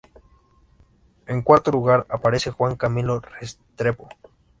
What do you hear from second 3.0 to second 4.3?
Restrepo.